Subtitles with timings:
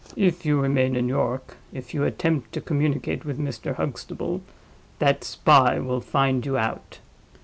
[0.15, 3.75] If you remain in York, if you attempt to communicate with Mr.
[3.75, 4.41] Huxtable,
[4.97, 6.97] that spy will find you out.